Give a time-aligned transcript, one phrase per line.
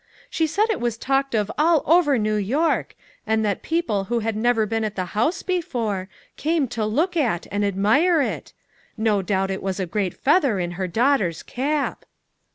[0.31, 2.95] She said it was talked of all over New York,
[3.27, 7.45] and that people who had never been at the house before, came to look at
[7.51, 8.51] and admire it.
[8.97, 12.05] No doubt it was a great feather in her daughter's cap."